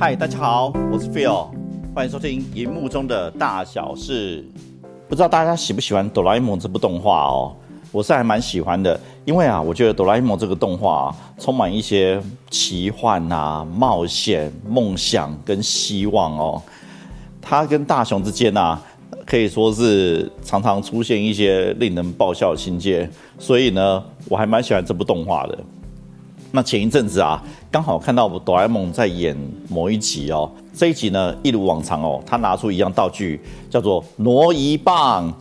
[0.00, 1.48] 嗨，大家好，我是 Phil，
[1.94, 4.42] 欢迎收听荧幕中的大小事。
[5.06, 7.54] 不知道大家喜不喜欢《哆啦 A 梦》这部动画哦？
[7.92, 12.18] 我是还蛮喜欢的，因为啊，我觉得《哆啦 A 梦》这个动画充满一些
[12.48, 16.62] 奇幻啊、冒险、梦想跟希望哦。
[17.42, 18.80] 它跟大雄之间啊，
[19.26, 23.06] 可以说是常常出现一些令人爆笑的情节，
[23.38, 25.58] 所以呢，我还蛮喜欢这部动画的。
[26.52, 27.40] 那前一阵子啊，
[27.70, 29.36] 刚好看到哆啦 A 梦在演
[29.68, 30.50] 某一集哦。
[30.74, 35.32] 这一集呢，一如往常哦，他拿出一样道具，叫做挪移棒。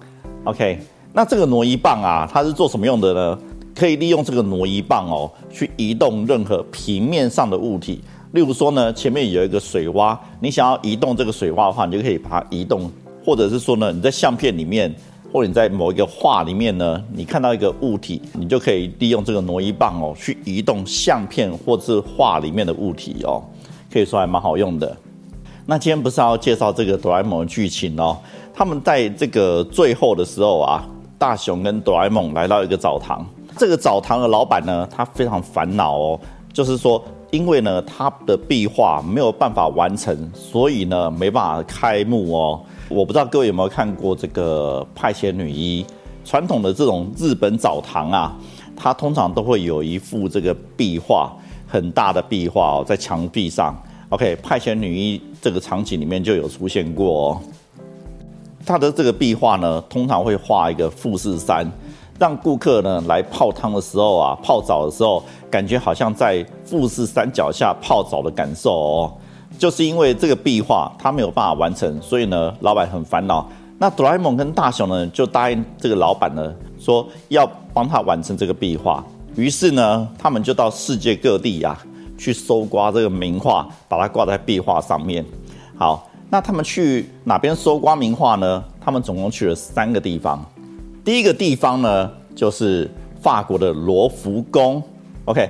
[0.43, 0.79] OK，
[1.11, 3.39] 那这个挪移棒啊，它是做什么用的呢？
[3.75, 8.01] 可以利用这个挪移棒哦，去移动任何平面上的物体。
[8.33, 12.87] 例如说呢，前面有一个水洼，你想要移动这个水洼的话，你就可以把它移动；
[13.25, 14.93] 或者是说呢，你在相片里面。
[15.31, 23.43] 或者你在某一个画里面呢，你看到一个物体，你就可以利用这个挪移棒哦，去移动相片或者是画里面的物体哦，
[23.91, 24.97] 可以说还蛮好用的。
[25.65, 28.17] 那今天不是要介绍这个哆啦 A 梦的剧情哦，
[28.53, 30.83] 他们在这个最后的时候啊，
[31.19, 33.23] 大雄跟哆啦 A 梦来到一个澡堂，
[33.55, 36.19] 这个澡堂的老板呢，他非常烦恼哦，
[36.51, 36.99] 就是说，
[37.29, 42.61] 因为呢他的壁画没有办法完成，所以呢没办法开幕哦。
[42.89, 45.85] 我不知道各位有没有看过这个派遣女一
[46.25, 48.35] 传统的这种日本澡堂啊，
[48.75, 51.31] 它通常都会有一幅这个壁画，
[51.67, 53.79] 很大的壁画哦，在墙壁上。
[54.09, 57.29] OK，派遣女一这个场景里面就有出现过。
[57.29, 57.41] 哦。
[58.65, 61.71] 它的这个壁画呢，通常会画一个富士山，
[62.19, 69.13] 让顾客呢来泡汤的时候啊，泡澡的时候，感觉好像在富士山脚下泡澡的感受哦。
[69.59, 73.45] 就是因为这个壁画他没有办法完成，所以呢，老板很烦恼。
[73.77, 79.03] 那哆啦 A 梦跟大雄呢，就答应这个老板呢，说要帮他完成这个壁画。
[79.35, 81.77] 于是呢，他们就到世界各地呀，
[82.17, 85.25] 去搜刮这个名画，把它挂在壁画上面。
[85.77, 88.63] 好，那他们去哪边搜刮名画呢？
[88.79, 90.41] 他们总共去了三个地方。
[91.03, 92.89] 第一个地方呢，就是
[93.21, 94.81] 法国的罗浮宫。
[95.25, 95.49] OK，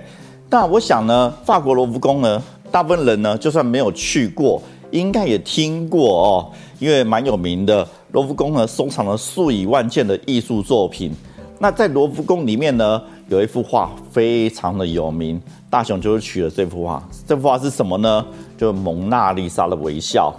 [0.49, 2.41] 那我想呢，法国罗浮宫呢。
[2.71, 7.87] 大部分人呢，就算没有去过，应该也听过哦，因为蛮有名的。
[8.11, 11.11] 罗浮宫呢，收藏了数以万件的艺术作品。
[11.59, 17.07] 那在罗浮宫里面呢，有一幅画非常的有名，大雄就是取了这幅画。
[17.27, 18.25] 这幅画是什么呢？
[18.57, 20.33] 就蒙娜丽莎的微笑。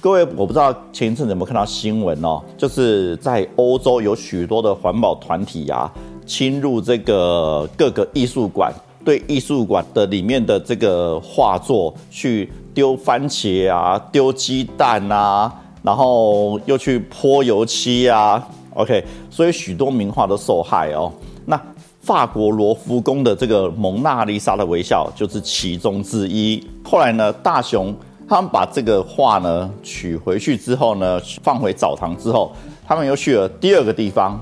[0.00, 5.90] 各位，我不知道前一阵有没有看到新闻哦，就是在欧洲有许多的环保团体呀，
[6.24, 8.72] 侵入这个各个艺术馆。
[9.04, 15.52] 对艺术馆的里面的这个画作去丢番茄啊，丢鸡蛋啊，
[15.82, 21.12] 然后又去泼油漆啊，OK，所以许多名画都受害哦。
[21.44, 21.60] 那
[22.00, 26.64] 法国罗浮宫的这个蒙娜丽莎的微笑就是其中之一。
[26.84, 27.94] 后来呢，大雄
[28.28, 32.52] 他们把这个画呢取回去之后呢，放回澡堂之后，
[32.86, 34.40] 他们又去了第二个地方，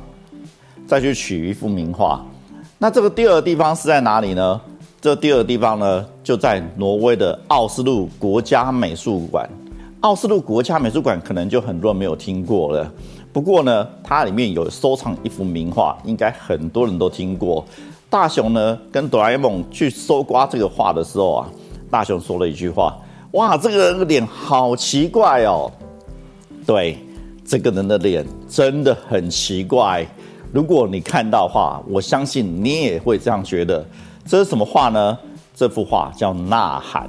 [0.86, 2.24] 再去取一幅名画。
[2.82, 4.58] 那这个第二个地方是在哪里呢？
[5.02, 9.46] 这第二个地方呢，就在挪威的奥斯陆国家美术馆。
[10.00, 12.90] 奥斯陆国家美术馆可能就很多人没有听过了。
[13.34, 17.62] 不过呢，它里面有收藏一幅名画，应该很多人都听过。
[18.08, 21.46] 大雄呢跟哆啦 A 梦去搜刮这个画的时候啊，
[21.90, 22.96] 大雄说了一句话
[23.32, 25.70] ：“哇，这个人的脸好奇怪哦。”
[26.64, 26.96] 对，
[27.44, 30.06] 这个人的脸真的很奇怪。
[30.52, 33.84] 如果你看到画，我相信你也会这样觉得。
[34.26, 35.16] 这是什么画呢？
[35.54, 37.08] 这幅画叫《呐喊》。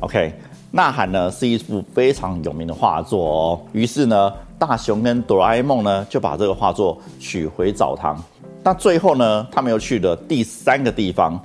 [0.00, 0.32] OK，
[0.70, 3.60] 《呐喊》呢是一幅非常有名的画作哦。
[3.72, 8.22] 于是呢，大雄跟哆啦 A 梦呢就把这个画作取回澡堂。
[8.62, 11.38] 那最后呢，他们又去了第三个地方。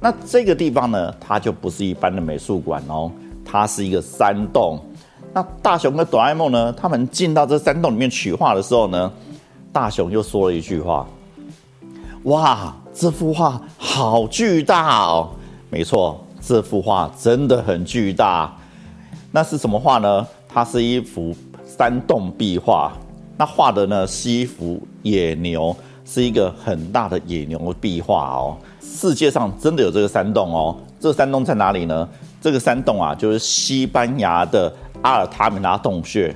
[0.00, 3.10] 那这个地方呢，它就不是一般的美术馆哦，
[3.44, 4.78] 它是一个山洞。
[5.32, 9.10] 那大雄跟哆啦 A 梦呢，他们进到这山洞里面取画的时候呢？
[9.76, 11.06] 大雄又说了一句话
[12.24, 15.28] ：“哇，这幅画好巨大哦！”
[15.68, 18.50] 没错，这幅画真的很巨大。
[19.32, 20.26] 那是什么画呢？
[20.48, 21.36] 它是一幅
[21.66, 22.90] 山洞壁画。
[23.36, 28.56] 那画的呢是一幅野牛，是一个很大的野牛壁画哦。
[28.80, 30.74] 世界上真的有这个山洞哦。
[30.98, 32.08] 这个山洞在哪里呢？
[32.40, 36.34] 这个山洞啊，就是西班牙的阿尔塔米拉洞穴。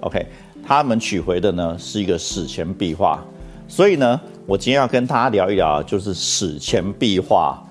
[0.00, 0.26] OK。
[0.66, 3.22] 他们取回的呢是一个史前壁画，
[3.68, 7.62] 所以呢，我今天要跟大家聊一聊，就是史前壁画。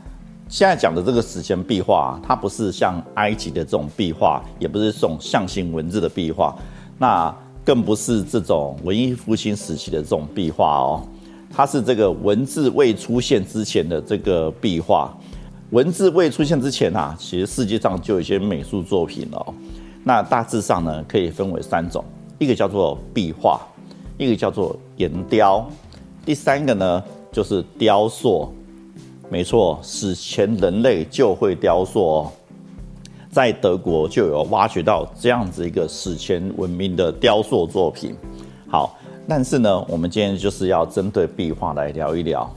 [0.47, 6.55] 现在讲的这个史前壁画，它不是像埃及的这种壁画，也不是这种象形文字的壁画，
[6.97, 11.05] 那更不是这种文艺复兴时期的这种壁画哦。
[11.53, 15.13] 它是这个文字未出现之前的这个壁画。
[15.71, 19.53] 文字未出现之前啊，其实世界上就有一些美术作品哦。
[20.05, 22.05] 那大致上呢，可以分为三种，
[22.37, 23.59] 一个叫做壁画，
[24.17, 25.65] 一个叫做岩雕，
[26.25, 28.53] 第三个呢就是雕塑。
[29.29, 32.31] 没错，史前人类就会雕塑哦，
[33.31, 38.15] 在德国就有挖掘到这样子一个史前文明的雕塑作品。
[38.69, 38.95] 好，
[39.27, 42.47] 但是呢，我们今天就是要针对壁画来聊一聊。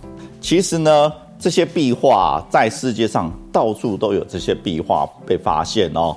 [0.41, 6.15] 其实呢，这些壁画在世界上到处都有这些壁画被发现哦。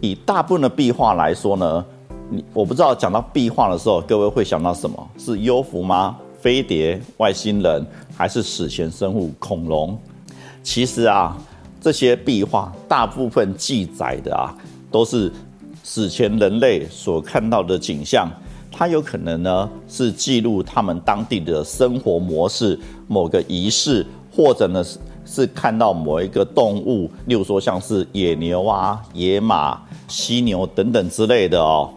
[0.00, 1.84] 以大部分的壁画来说呢，
[2.30, 5.10] 你我不知道讲到壁画的时候，各位会想到什么？
[5.18, 6.16] 是幽浮吗？
[6.40, 7.86] 飞碟、外星人，
[8.16, 9.96] 还是史前生物恐龙？
[10.62, 11.36] 其实啊，
[11.80, 14.54] 这些壁画大部分记载的啊，
[14.90, 15.32] 都是
[15.84, 18.28] 史前人类所看到的景象。
[18.70, 24.04] 它有可能呢是记录他们当地的生活模式、某个仪式，
[24.34, 31.88] 或者呢是是看到某一个动物，例如说像是野牛啊、野马、犀牛等等之类的哦。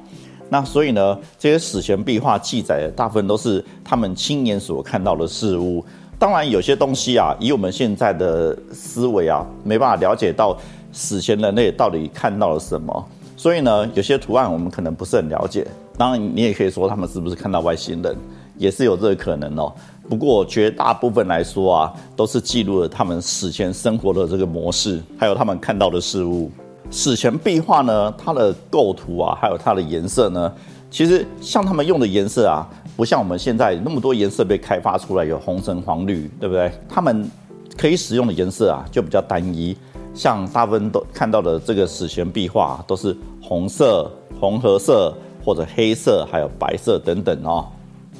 [0.50, 5.84] 那所以呢，这些史前壁画记载的大部分都是他们亲眼所看到的事物。
[6.18, 10.58] 当然，有些东西啊，以我们现在的思维啊，没办法了解到
[10.94, 13.06] 史前人类到底看到了什么。
[13.36, 15.68] 所以呢，有些图案我们可能不是很了解。
[15.98, 18.16] 当然，你也可以说他们是不是看到外星人，
[18.58, 19.74] 也是有这个可能哦。
[20.08, 26.50] 不过，绝大部分来说啊，都是记录了他们史前生活的这个模式，还有他们看到的事物。
[26.92, 30.52] 史前壁画呢，它的构图啊，还有它的颜色呢，
[30.90, 32.66] 其实像他们用的颜色啊，
[32.96, 36.72] 不像我们现在那么多颜色被开发出来，有红橙黄绿，对不对？
[36.88, 37.30] 他们
[37.76, 39.76] 可以使用的颜色啊，就比较单一。
[40.14, 44.10] 像大部分都看到的这个史前壁画，都是红色、
[44.40, 47.68] 红褐色或者黑色，还有白色等等哦。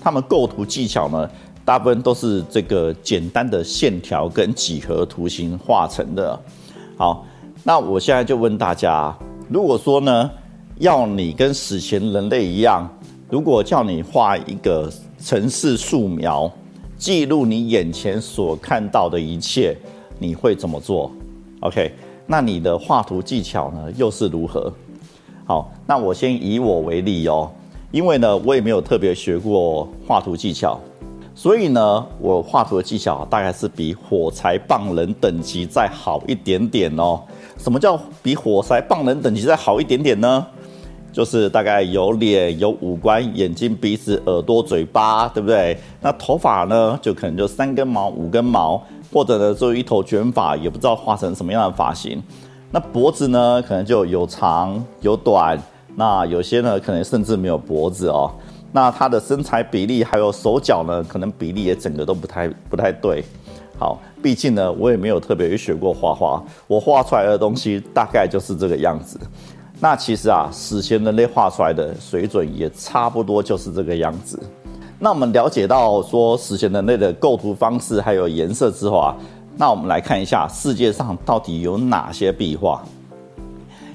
[0.02, 1.30] 他们构图技巧呢，
[1.64, 6.38] 大部分都是这个简单的线条跟几何图形画成的。
[6.98, 7.26] 好。
[7.68, 9.12] 那我现在就问大家，
[9.50, 10.30] 如果说呢，
[10.78, 12.88] 要你跟史前人类一样，
[13.28, 16.50] 如果叫你画一个城市素描，
[16.96, 19.76] 记录你眼前所看到的一切，
[20.20, 21.12] 你会怎么做
[21.62, 21.92] ？OK，
[22.28, 24.72] 那你的画图技巧呢，又是如何？
[25.48, 27.50] 好，那我先以我为例哦，
[27.90, 30.80] 因为呢，我也没有特别学过画图技巧，
[31.34, 37.20] 所以呢，我画图的技巧大概是比火柴棒人等级再好一点点哦。
[37.58, 40.46] 什么叫比火柴棒人等级再好一点点呢？
[41.12, 45.78] 就是大概有脸、有五官、眼睛、鼻子、耳朵、嘴巴，对不对？
[46.02, 52.22] 那头发呢，就可能就三根毛、五根毛，或者呢，就一头卷发，也不知道画成什么样的发型。
[52.70, 55.58] 那脖子呢，可能就有长有短，
[55.96, 58.30] 那有些呢，可能甚至没有脖子哦。
[58.74, 63.24] 那他的身材比例还有手脚呢，可能比例也整个都不太不太对。
[63.78, 69.20] 好，毕竟呢，我也没有特别学过画画，我画出来的东西大概就是这个样子。
[69.82, 74.40] 那其实啊，史前人类画出来的水准也差不多就是这个样子。
[74.98, 79.14] 那我们了解到说史前人类的构图方式还有颜色之后啊，
[79.58, 82.82] 那我们来看一下世界上到底有哪些壁画。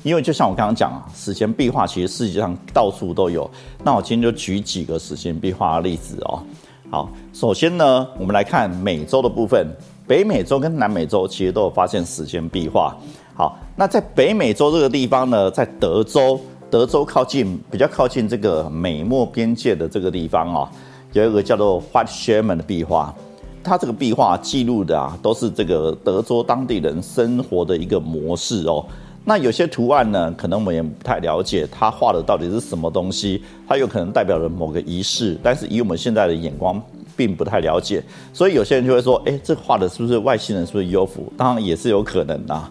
[0.03, 3.51] 因为就像我刚刚讲啊，史前壁画其实世界上到处都有。
[3.83, 6.43] 那我今天就举几个史前壁画的例子哦。
[6.91, 9.65] 好，首先呢，我们来看美洲的部分。
[10.09, 12.97] 北美洲跟南美洲其实都有发现史前壁画。
[13.33, 20.69] 好，那在北美洲这个地方呢，在德州，德州靠近比较靠近这个美墨边界的这个地方啊，
[21.13, 23.15] 有一个叫做 White Shaman 的壁画。
[23.63, 28.85] 它这个壁画记录的啊，都是这个德州当地人生活的一个模式哦。
[29.25, 33.43] 那有些图案呢，可能我们也不太了解，它画的到底是什么东西？
[33.69, 36.83] 它有可能代表了某个仪式，但是以我们现在的眼光，
[37.17, 40.67] 并不太了解，所以有些人就会说：，哎，这画的是不是外星人？
[40.67, 41.31] 是不是幽浮？
[41.37, 42.63] 当然也是有可能的，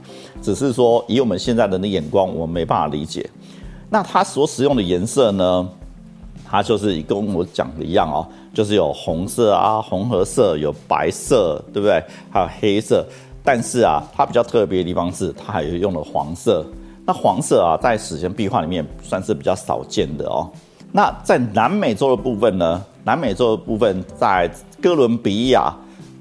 [0.42, 3.30] 只是说以我们现在人的眼光，我们没办法理解。
[3.90, 5.70] 那它所使用的颜色呢？
[6.52, 12.04] 它就是跟我讲的一样哦，就是有红色啊、红褐色，有白色，对不对？
[12.32, 13.06] 还有黑色。
[13.52, 16.64] 但是啊，它比较特别的地方是，它还有用了黄色。
[17.04, 20.48] 那黄色啊，在史前壁画里面算是比较少见的哦。
[20.92, 22.86] 那在南美洲的部分呢？
[23.04, 24.48] 南美洲的部分在
[24.80, 25.76] 哥伦比亚，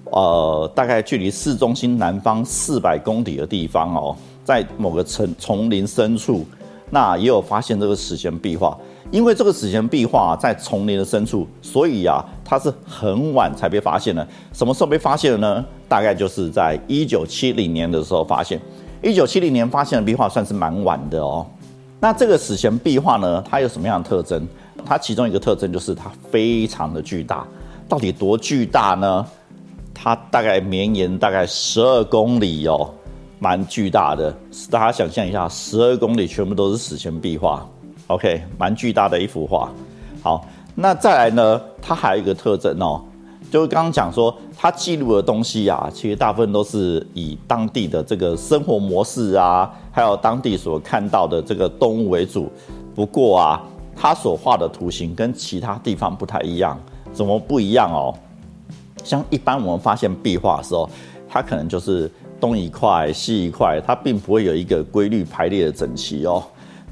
[0.04, 6.46] 呃，大概距离市中心南方四百公里的地方哦，在某个丛丛林深处，
[6.88, 8.74] 那也有发现这个史前壁画。
[9.10, 14.26] 因为这个史前壁画在丛林的深处，所以啊，它是很晚才被发现的。
[14.52, 15.64] 什么时候被发现的呢？
[15.88, 18.60] 大概就是在一九七零年的时候发现。
[19.02, 21.46] 一九七零年发现的壁画算是蛮晚的哦。
[22.00, 24.46] 那这个史前壁画呢，它有什么样的特征？
[24.84, 27.46] 它其中一个特征就是它非常的巨大。
[27.88, 29.24] 到底多巨大呢？
[29.94, 32.90] 它大概绵延大概十二公里哦，
[33.38, 34.30] 蛮巨大的。
[34.70, 37.66] 大家想象一下，十二公里全部都是史前壁画
[38.08, 39.70] ，OK，蛮巨大的一幅画。
[40.22, 43.00] 好，那再来呢，它还有一个特征哦，
[43.50, 52.50] 就是刚刚讲说，它记录的东西啊，其实大部分都是以当地的这个生活模式啊，还有当地所看到的这个动物为主。
[52.94, 53.62] 不过啊，
[53.94, 56.78] 它所画的图形跟其他地方不太一样，
[57.12, 58.14] 怎么不一样哦？
[59.04, 60.90] 像一般我们发现壁画的时候，
[61.28, 62.10] 它可能就是
[62.40, 66.42] 东一块西一块，它并不会有一个规律排列的整齐哦。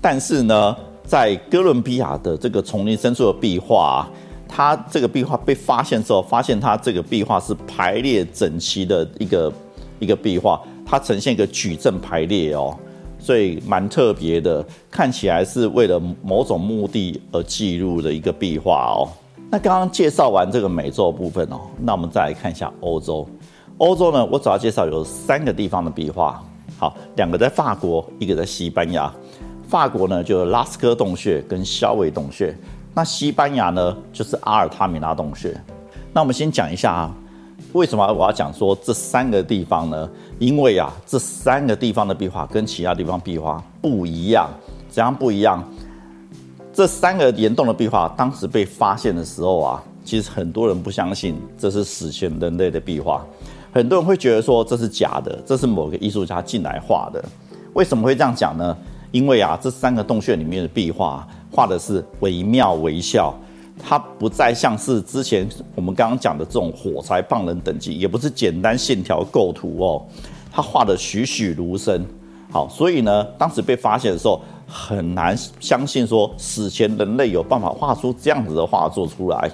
[0.01, 4.07] 但是呢，在哥伦比亚的这个丛林深处的壁画，
[4.49, 9.53] 它这个壁画被发现之后，发现它这个壁画是排列整齐的一个
[10.01, 12.77] 一个壁画，它呈现一个矩阵排列哦，
[13.21, 19.09] 所以蛮特别的，看起来是为了某种目的而记录的一个壁画哦。
[19.49, 23.25] 那刚刚介绍完这个美洲部分哦，那我们再来看一下欧洲。
[23.79, 26.43] 欧洲呢，我主要介绍有三个地方的壁画。
[26.79, 29.11] 好，两个在法国，一个在西班牙。
[29.69, 32.57] 法国呢，就是拉斯科洞穴跟肖维洞穴。
[32.95, 35.55] 那西班牙呢，就是阿尔塔米拉洞穴。
[36.13, 37.15] 那我们先讲一下啊，
[37.73, 40.09] 为什么我要讲说这三个地方呢？
[40.39, 44.49] 因为啊，这三个地方的壁画跟其他地方壁画不一样。
[44.89, 45.63] 怎样不一样？
[46.73, 53.25] 这三个岩洞的壁画，当时被发现的时候啊，其实很多人不相信这是史前人类的壁画，
[53.73, 57.23] 很多人会觉得说这是假的，这是某个艺术家进来画的。
[57.75, 58.77] 为什么会这样讲呢？
[59.11, 63.35] 因为啊，这三个洞穴里面的壁画画的是惟妙惟肖，
[63.79, 70.03] 它不再像是之前我们刚刚讲的这种火柴棒人等级，也不是简单线条构图哦，
[70.51, 72.05] 它画的栩栩如生。
[72.51, 74.41] 好，所以呢，当时被发现的时候。
[74.69, 79.49] 很难相信说史前人类有办法画出这样子的画作出来。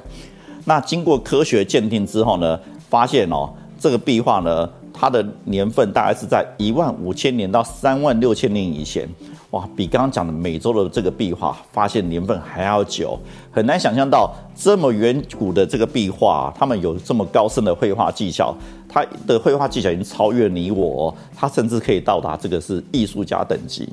[0.65, 9.07] 那经过科学鉴定之后呢，发现哦，这个壁画呢，它的年份大概是在一万五千年到三万六千年以前。
[9.53, 13.19] 哇，比刚刚讲的美洲的这个壁画发现年份还要久。
[13.51, 18.55] 很难想象到这么远古的这个壁画，他们有这么高深的绘画技巧。
[18.89, 23.87] 他的绘画技巧已经超越你我，他甚至可以到达这个是艺术家等级。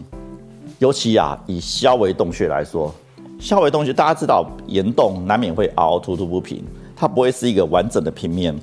[0.80, 2.94] 尤其啊，以肖维洞穴来说，
[3.38, 6.64] 肖维洞穴大家知道，岩洞难免会凹凸凸不平，
[6.96, 8.58] 它不会是一个完整的平面。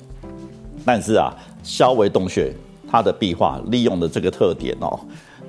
[0.83, 2.51] 但是啊，肖维洞穴
[2.89, 4.99] 它的壁画利用的这个特点哦，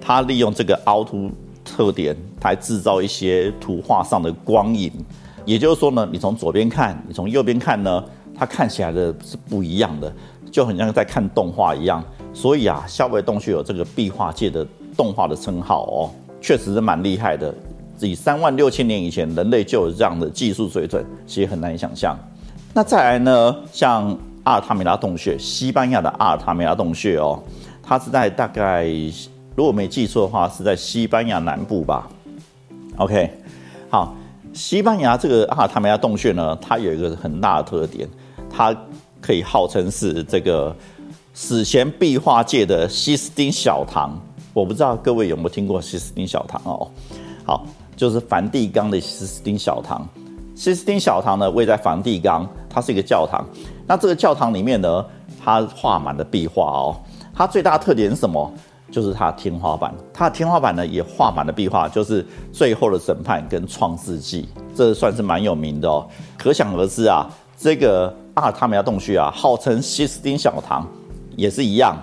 [0.01, 1.31] 它利用这个凹凸
[1.65, 4.93] 特点来制造一些图画上的光影。
[5.45, 10.13] 也就是说呢，你从左边看，你从右边看呢，它看起来的是不一样的，
[10.51, 12.05] 就很像在看动画一样。
[12.35, 16.11] 所以啊，肖维洞穴有这个壁画界的动画的称号哦。
[16.41, 17.53] 确实是蛮厉害的，
[18.01, 22.17] 以三万六千年以前人类就有这样的技术水准，其实很难以想象。
[22.73, 27.43] 那再来呢，像阿尔塔米拉洞穴，西班牙的阿尔塔米拉洞穴哦，
[27.83, 28.87] 它是在大概
[29.59, 32.09] 如果没记错的话，是在西班牙南部吧。
[32.97, 33.29] OK，
[33.91, 34.15] 好，
[34.53, 38.09] 西班牙这个阿尔塔米拉洞穴呢，它有一个很大的特点，
[38.49, 38.73] 它
[39.21, 40.73] 可以号称是这个
[41.35, 44.17] 史前壁画界的西斯丁小堂。
[44.55, 46.89] 我不知道各位有没有听过西斯丁小堂哦？
[47.45, 50.09] 好，就是梵蒂冈的西斯丁小堂。
[50.55, 53.45] 西斯丁小堂呢，位在梵蒂冈，它是一个教堂。
[53.89, 55.05] 那这个教堂里面呢，
[55.45, 56.97] 它画满了壁画哦。
[57.35, 58.53] 它最大的特点是什么？
[58.91, 59.95] 就是它天花板。
[60.13, 64.43] 它的天花板呢，也画满了壁画，就是《最后的审判》跟《创世纪》，
[64.75, 66.07] 这算是蛮有名的哦。
[66.37, 70.87] 可想而知啊，这个阿尔塔米亚洞穴啊，号称西斯丁小堂，
[71.37, 71.97] 也是一样。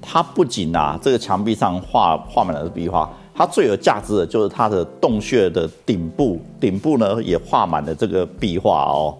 [0.00, 9.16] 它不仅啊，这个墙壁上画画满了壁画，它最有价值的就是它的洞穴的顶部，顶部呢也画满了这个壁画哦。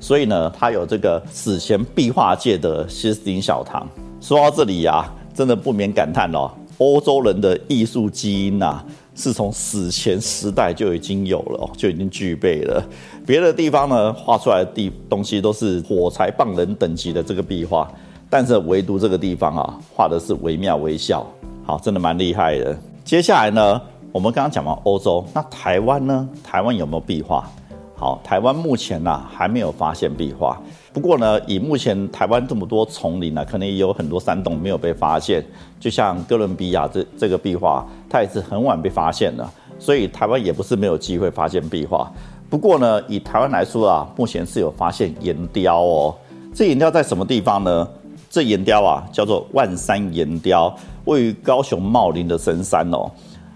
[0.00, 3.86] 所以呢，它有这个史前壁画界的西斯丁小堂。
[4.20, 5.04] 说到这里呀，
[5.38, 8.82] 真的不免感叹哦，欧洲人的艺术基因呐，
[9.14, 12.84] 是从史前时代就已经有了，就已经具备了。
[13.24, 17.88] 别的地方呢，画出来的地东西都是火柴棒人等级的这个壁画。
[18.28, 21.24] 但是唯独这个地方啊，画的是惟妙惟肖，
[21.64, 22.76] 好，真的蛮厉害的。
[23.04, 23.80] 接下来呢，
[24.10, 26.28] 我们刚刚讲完欧洲，那台湾呢？
[26.42, 27.48] 台湾有没有壁画？
[27.94, 30.60] 好，台湾目前呢还没有发现壁画。
[30.98, 35.40] 不过呢，以目前台湾这么多丛林呢，可能也有很多山洞没有被发现。
[35.78, 42.10] 就像哥伦比亚这这个壁画，它也是很晚被发现的，所以台湾也不是没有机会发现壁画。
[42.50, 46.12] 不过呢，以台湾来说啊，目前是有发现岩雕哦。
[46.52, 47.88] 这岩雕在什么地方呢？
[48.28, 53.08] 这岩雕啊，叫做万山岩雕，位于高雄茂林的深山哦。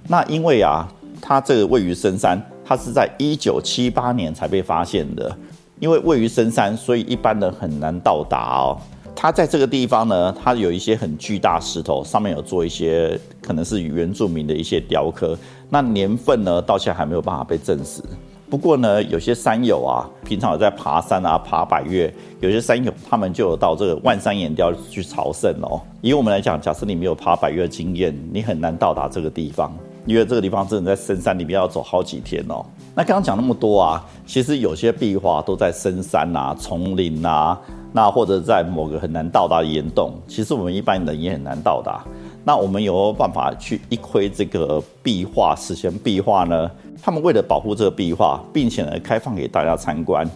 [0.06, 0.86] 那因为啊，
[1.20, 5.36] 它这个位于深山，它是在一九七八年才被发现的。
[5.82, 8.78] 因为位于深山，所以一般人很难到达哦。
[9.16, 15.36] 它在这个地方呢，它有一些很巨大石头，上面有做一些可能是原住民的一些雕刻。
[15.68, 18.00] 那年份呢，到现在还没有办法被证实。
[18.48, 25.80] 不过呢，有些山友啊，平常有在爬山啊、爬百越，有些山友他们就有到这个万山岩雕去朝圣哦。
[26.00, 32.64] 以我们来讲，假设你没有爬百越经验，你很难到达这个地方，因为这个地方真的在深山里面要走好几天哦。
[32.94, 37.58] 那刚刚讲那么多啊，其实有些壁画都在深山啊、丛林啊。
[37.94, 42.02] 那或者在某个很难到达的岩洞，其实我们一般人也很难到达。
[42.42, 46.70] 那我们有没有办法去一窥这个壁画，史前壁画呢？
[47.02, 50.26] 他们为了保护这个壁画，并且呢开放给大家参观。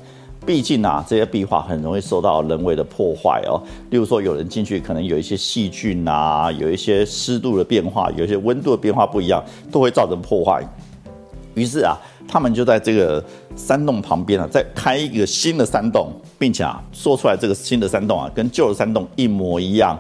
[0.47, 3.61] 毕竟啊，这些壁画很容易受到人为的破坏哦。
[3.91, 10.63] 例如说，有人进去可能有一些细菌啊，有一些湿度的变化，有一些温度的变化不一样，都会造成破坏。
[11.55, 11.99] 于是啊，
[12.29, 13.23] 他们就在这个
[13.57, 19.99] 山洞旁边啊，再开一个新的山洞，并且啊，说出来这个新的山洞啊，跟旧的山洞一模一样，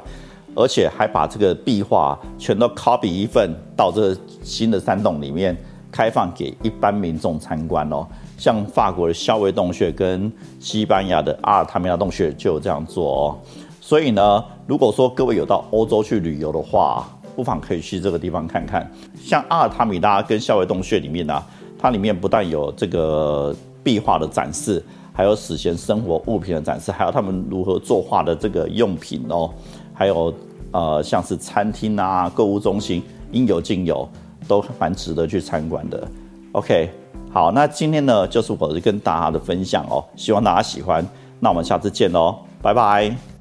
[0.54, 5.56] 而且还把这个壁画全都 copy 一份到这个新的山洞里面，
[5.90, 8.06] 开放给一般民众参观哦。
[8.36, 13.38] 像法国的肖维洞穴跟西班牙的阿尔塔米拉洞穴就有这样做哦。
[13.80, 18.90] 所以呢，如果说各位有到欧洲去旅游的话，不妨可以去这个地方看看，
[19.22, 21.42] 像阿尔塔米拉跟肖维洞穴里面呢，
[21.78, 29.50] 它里面不但有这个壁画的展示，还有史前生活物品的展示，还有他们如何作画的这个用品哦，
[29.94, 30.34] 还有
[30.72, 34.08] 呃像是餐厅啊、购物中心，应有尽有，
[34.48, 36.08] 都蛮值得去参观的。
[36.52, 36.90] OK，
[37.36, 41.06] 好，那今天呢就是我跟大家的分享哦，希望大家喜欢，
[41.38, 43.35] 那我们下次见喽，拜拜。